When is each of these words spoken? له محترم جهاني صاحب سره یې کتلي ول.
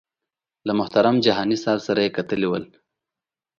له 0.67 0.71
محترم 0.79 1.15
جهاني 1.25 1.57
صاحب 1.63 1.79
سره 1.87 1.99
یې 2.05 2.15
کتلي 2.17 2.47
ول. 2.49 2.63